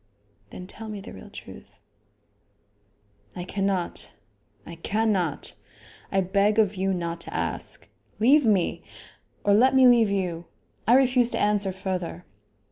"Then 0.49 0.65
tell 0.65 0.89
me 0.89 0.99
the 0.99 1.13
real 1.13 1.29
truth." 1.29 1.79
"I 3.35 3.43
cannot; 3.43 4.09
I 4.65 4.73
cannot. 4.77 5.53
I 6.11 6.21
beg 6.21 6.57
of 6.57 6.73
you 6.73 6.91
not 6.91 7.21
to 7.21 7.33
ask. 7.35 7.87
Leave 8.17 8.43
me! 8.43 8.81
or 9.43 9.53
let 9.53 9.75
me 9.75 9.87
leave 9.87 10.09
you. 10.09 10.45
I 10.87 10.95
refuse 10.95 11.29
to 11.33 11.39
answer 11.39 11.71
further." 11.71 12.25